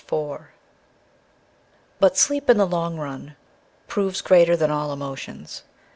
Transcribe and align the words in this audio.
IV 0.11 0.39
But 1.99 2.17
sleep, 2.17 2.49
in 2.49 2.57
the 2.57 2.65
long 2.65 2.97
run, 2.97 3.35
proves 3.87 4.21
greater 4.21 4.57
than 4.57 4.71
all 4.71 4.91
emotions. 4.91 5.61